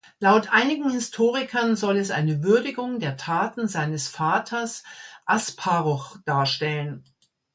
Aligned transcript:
Laut 0.19 0.51
einigen 0.51 0.89
Historikern 0.89 1.75
soll 1.75 1.97
es 1.97 2.09
eine 2.09 2.41
Würdigung 2.41 2.99
der 2.99 3.17
Taten 3.17 3.67
seines 3.67 4.07
Vaters 4.07 4.83
Asparuch 5.27 6.17
darstellen. 6.25 7.03